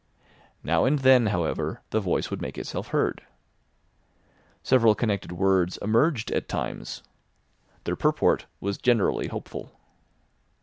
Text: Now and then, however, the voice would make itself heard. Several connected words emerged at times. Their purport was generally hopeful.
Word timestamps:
Now 0.63 0.85
and 0.85 0.97
then, 0.97 1.27
however, 1.27 1.83
the 1.91 1.99
voice 1.99 2.31
would 2.31 2.41
make 2.41 2.57
itself 2.57 2.87
heard. 2.87 3.21
Several 4.63 4.95
connected 4.95 5.31
words 5.31 5.77
emerged 5.77 6.31
at 6.31 6.49
times. 6.49 7.03
Their 7.83 7.95
purport 7.95 8.47
was 8.59 8.79
generally 8.79 9.27
hopeful. 9.27 9.75